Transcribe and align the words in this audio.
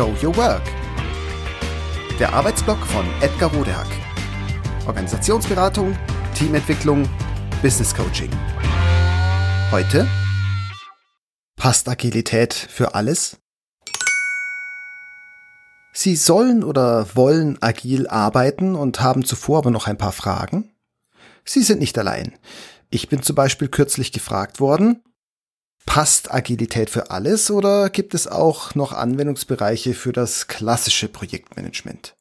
Show 0.00 0.16
Your 0.22 0.34
Work. 0.38 0.62
Der 2.18 2.32
Arbeitsblock 2.32 2.78
von 2.86 3.04
Edgar 3.20 3.52
Rodehack. 3.52 3.86
Organisationsberatung, 4.86 5.94
Teamentwicklung, 6.34 7.06
Business 7.60 7.94
Coaching. 7.94 8.30
Heute 9.70 10.08
passt 11.54 11.86
Agilität 11.86 12.54
für 12.54 12.94
alles? 12.94 13.36
Sie 15.92 16.16
sollen 16.16 16.64
oder 16.64 17.14
wollen 17.14 17.58
agil 17.60 18.06
arbeiten 18.06 18.76
und 18.76 19.02
haben 19.02 19.26
zuvor 19.26 19.58
aber 19.58 19.70
noch 19.70 19.86
ein 19.86 19.98
paar 19.98 20.12
Fragen? 20.12 20.72
Sie 21.44 21.62
sind 21.62 21.78
nicht 21.78 21.98
allein. 21.98 22.38
Ich 22.88 23.10
bin 23.10 23.20
zum 23.22 23.36
Beispiel 23.36 23.68
kürzlich 23.68 24.12
gefragt 24.12 24.60
worden, 24.60 25.02
passt 25.86 26.32
Agilität 26.32 26.90
für 26.90 27.10
alles 27.10 27.50
oder 27.50 27.90
gibt 27.90 28.14
es 28.14 28.26
auch 28.26 28.74
noch 28.74 28.92
Anwendungsbereiche 28.92 29.94
für 29.94 30.12
das 30.12 30.46
klassische 30.46 31.08
Projektmanagement? 31.08 32.14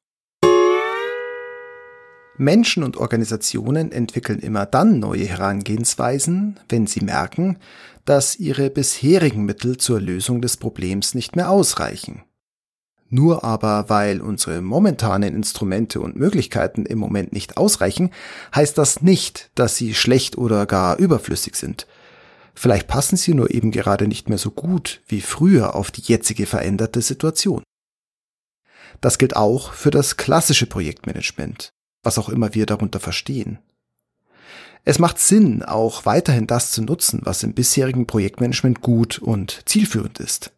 Menschen 2.38 2.84
und 2.84 2.95
Organisationen 2.95 3.91
entwickeln 3.91 4.40
immer 4.40 4.66
dann 4.66 4.99
neue 4.99 5.26
Herangehensweisen, 5.26 6.58
wenn 6.70 6.88
sie 6.88 7.02
merken, 7.02 7.58
dass 8.05 8.40
ihre 8.40 8.70
bisherigen 8.70 9.44
Mittel 9.44 9.77
zur 9.77 9.99
Lösung 9.99 10.41
des 10.41 10.55
Problems 10.55 11.13
nicht 11.13 11.35
mehr 11.35 11.49
ausreichen. 11.49 12.23
Nur 13.10 13.44
aber, 13.44 13.90
weil 13.90 14.21
unsere 14.21 14.62
momentanen 14.62 15.35
Instrumente 15.35 15.99
und 15.99 16.16
Möglichkeiten 16.16 16.85
im 16.85 16.99
Moment 16.99 17.34
nicht 17.34 17.57
ausreichen, 17.57 18.12
heißt 18.55 18.77
das 18.77 19.02
nicht, 19.02 19.52
dass 19.55 19.76
sie 19.76 19.94
schlecht 19.94 20.38
oder 20.38 20.66
gar 20.66 20.98
überflüssig 20.98 21.55
sind. 21.55 21.88
Vielleicht 22.62 22.88
passen 22.88 23.16
sie 23.16 23.34
nur 23.34 23.52
eben 23.52 23.72
gerade 23.72 24.05
nicht 24.05 24.27
mehr 24.27 24.38
so 24.38 24.52
gut 24.52 25.02
wie 25.08 25.21
früher 25.21 25.77
auf 25.77 25.91
die 25.91 26.02
jetzige 26.02 26.46
veränderte 26.46 27.02
Situation. 27.02 27.63
Das 28.99 29.18
gilt 29.18 29.38
auch 29.38 29.71
für 29.71 29.91
das 29.91 30.18
klassische 30.18 30.65
Projektmanagement, 30.65 31.71
was 32.04 32.18
auch 32.18 32.27
immer 32.27 32.54
wir 32.55 32.65
darunter 32.65 32.99
verstehen. 32.99 33.60
Es 34.84 34.99
macht 34.99 35.20
Sinn, 35.20 35.63
auch 35.63 36.05
weiterhin 36.05 36.48
das 36.48 36.71
zu 36.71 36.82
nutzen, 36.82 37.21
was 37.24 37.43
im 37.43 37.54
bisherigen 37.54 38.07
Projektmanagement 38.07 38.82
gut 38.82 39.20
und 39.20 39.62
zielführend 39.63 40.20
ist. 40.20 40.52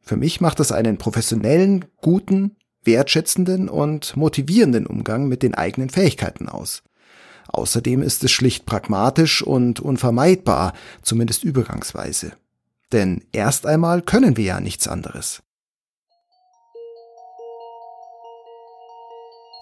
Für 0.00 0.16
mich 0.16 0.40
macht 0.40 0.60
es 0.60 0.72
einen 0.72 0.96
professionellen, 0.96 1.84
guten, 2.00 2.56
wertschätzenden 2.84 3.68
und 3.68 4.16
motivierenden 4.16 4.86
Umgang 4.86 5.28
mit 5.28 5.42
den 5.42 5.54
eigenen 5.54 5.90
Fähigkeiten 5.90 6.48
aus. 6.48 6.84
Außerdem 7.48 8.02
ist 8.02 8.22
es 8.22 8.30
schlicht 8.30 8.66
pragmatisch 8.66 9.42
und 9.42 9.80
unvermeidbar, 9.80 10.74
zumindest 11.02 11.44
übergangsweise. 11.44 12.32
Denn 12.92 13.24
erst 13.32 13.66
einmal 13.66 14.02
können 14.02 14.36
wir 14.36 14.44
ja 14.44 14.60
nichts 14.60 14.86
anderes. 14.86 15.42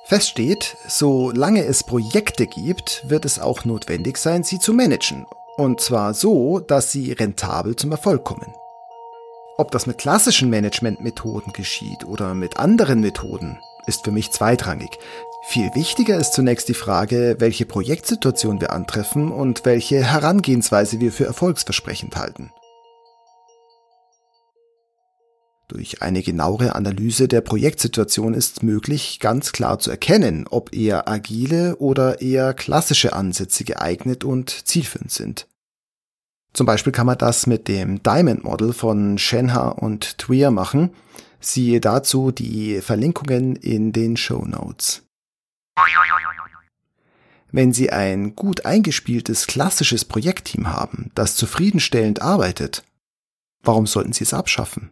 Fest 0.08 0.28
steht, 0.28 0.76
solange 0.86 1.64
es 1.64 1.82
Projekte 1.82 2.46
gibt, 2.46 3.04
wird 3.08 3.24
es 3.24 3.40
auch 3.40 3.64
notwendig 3.64 4.18
sein, 4.18 4.44
sie 4.44 4.60
zu 4.60 4.72
managen. 4.72 5.26
Und 5.56 5.80
zwar 5.80 6.14
so, 6.14 6.60
dass 6.60 6.92
sie 6.92 7.10
rentabel 7.12 7.74
zum 7.74 7.90
Erfolg 7.90 8.22
kommen. 8.22 8.54
Ob 9.58 9.72
das 9.72 9.86
mit 9.86 9.98
klassischen 9.98 10.50
Managementmethoden 10.50 11.52
geschieht 11.52 12.04
oder 12.04 12.34
mit 12.34 12.58
anderen 12.58 13.00
Methoden, 13.00 13.58
ist 13.86 14.04
für 14.04 14.12
mich 14.12 14.30
zweitrangig. 14.30 14.98
Viel 15.48 15.72
wichtiger 15.76 16.18
ist 16.18 16.32
zunächst 16.32 16.68
die 16.68 16.74
Frage, 16.74 17.36
welche 17.38 17.66
Projektsituation 17.66 18.60
wir 18.60 18.72
antreffen 18.72 19.30
und 19.30 19.64
welche 19.64 20.02
Herangehensweise 20.02 20.98
wir 20.98 21.12
für 21.12 21.24
erfolgsversprechend 21.24 22.16
halten. 22.16 22.50
Durch 25.68 26.02
eine 26.02 26.22
genauere 26.22 26.74
Analyse 26.74 27.28
der 27.28 27.42
Projektsituation 27.42 28.34
ist 28.34 28.64
möglich, 28.64 29.20
ganz 29.20 29.52
klar 29.52 29.78
zu 29.78 29.90
erkennen, 29.90 30.46
ob 30.50 30.74
eher 30.74 31.08
agile 31.08 31.76
oder 31.76 32.20
eher 32.20 32.52
klassische 32.52 33.12
Ansätze 33.12 33.62
geeignet 33.62 34.24
und 34.24 34.50
zielführend 34.50 35.12
sind. 35.12 35.46
Zum 36.52 36.66
Beispiel 36.66 36.92
kann 36.92 37.06
man 37.06 37.18
das 37.18 37.46
mit 37.46 37.68
dem 37.68 38.02
Diamond 38.02 38.42
Model 38.42 38.72
von 38.72 39.16
Shenha 39.16 39.68
und 39.68 40.18
Tweer 40.18 40.50
machen. 40.50 40.90
Siehe 41.38 41.80
dazu 41.80 42.32
die 42.32 42.80
Verlinkungen 42.80 43.54
in 43.54 43.92
den 43.92 44.16
Show 44.16 44.44
Notes. 44.44 45.05
Wenn 47.52 47.72
Sie 47.72 47.90
ein 47.90 48.36
gut 48.36 48.66
eingespieltes 48.66 49.46
klassisches 49.46 50.04
Projektteam 50.04 50.68
haben, 50.68 51.10
das 51.14 51.36
zufriedenstellend 51.36 52.20
arbeitet, 52.20 52.84
warum 53.62 53.86
sollten 53.86 54.12
Sie 54.12 54.24
es 54.24 54.34
abschaffen? 54.34 54.90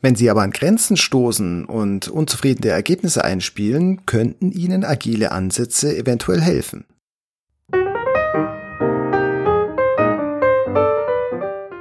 Wenn 0.00 0.14
Sie 0.14 0.30
aber 0.30 0.42
an 0.42 0.52
Grenzen 0.52 0.96
stoßen 0.96 1.64
und 1.64 2.08
unzufriedene 2.08 2.68
Ergebnisse 2.68 3.24
einspielen, 3.24 4.06
könnten 4.06 4.52
Ihnen 4.52 4.84
agile 4.84 5.32
Ansätze 5.32 5.96
eventuell 5.96 6.40
helfen. 6.40 6.84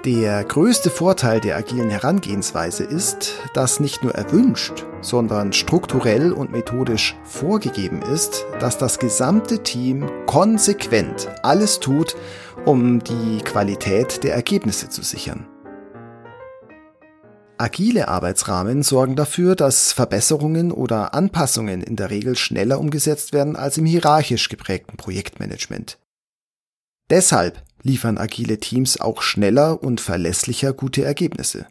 Der 0.06 0.44
größte 0.44 0.92
Vorteil 0.92 1.40
der 1.40 1.58
agilen 1.58 1.90
Herangehensweise 1.90 2.84
ist, 2.84 3.40
dass 3.56 3.80
nicht 3.80 4.04
nur 4.04 4.14
erwünscht, 4.14 4.86
sondern 5.02 5.52
strukturell 5.52 6.32
und 6.32 6.52
methodisch 6.52 7.16
vorgegeben 7.24 8.04
ist, 8.04 8.46
dass 8.60 8.78
das 8.78 9.00
gesamte 9.00 9.64
Team 9.64 10.08
konsequent 10.28 11.28
alles 11.42 11.80
tut, 11.80 12.16
um 12.66 13.04
die 13.04 13.40
Qualität 13.44 14.24
der 14.24 14.36
Ergebnisse 14.36 14.90
zu 14.90 15.02
sichern. 15.02 15.48
Agile 17.58 18.08
Arbeitsrahmen 18.08 18.84
sorgen 18.84 19.16
dafür, 19.16 19.56
dass 19.56 19.92
Verbesserungen 19.92 20.72
oder 20.72 21.16
Anpassungen 21.16 21.82
in 21.82 21.96
der 21.96 22.12
Regel 22.12 22.36
schneller 22.36 22.80
umgesetzt 22.80 23.34
werden 23.34 23.56
als 23.56 23.80
im 23.80 23.88
hierarchisch 23.88 24.50
geprägten 24.50 24.98
Projektmanagement. 24.98 25.98
Deshalb 27.10 27.64
liefern 27.86 28.18
agile 28.18 28.60
Teams 28.60 29.00
auch 29.00 29.22
schneller 29.22 29.82
und 29.82 30.02
verlässlicher 30.02 30.74
gute 30.74 31.06
Ergebnisse. 31.06 31.68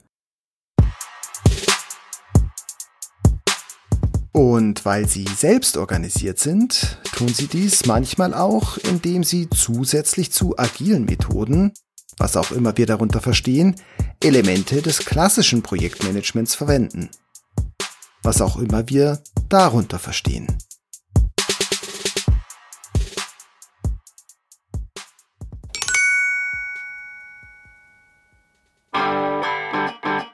Und 4.32 4.84
weil 4.84 5.08
sie 5.08 5.26
selbst 5.36 5.76
organisiert 5.76 6.38
sind, 6.38 6.98
tun 7.14 7.28
sie 7.28 7.46
dies 7.46 7.86
manchmal 7.86 8.32
auch, 8.32 8.78
indem 8.78 9.22
sie 9.22 9.48
zusätzlich 9.50 10.32
zu 10.32 10.58
agilen 10.58 11.04
Methoden, 11.04 11.72
was 12.16 12.36
auch 12.36 12.52
immer 12.52 12.76
wir 12.76 12.86
darunter 12.86 13.20
verstehen, 13.20 13.76
Elemente 14.20 14.82
des 14.82 14.98
klassischen 14.98 15.62
Projektmanagements 15.62 16.54
verwenden. 16.54 17.10
Was 18.22 18.40
auch 18.40 18.56
immer 18.56 18.88
wir 18.88 19.22
darunter 19.48 19.98
verstehen. 19.98 20.46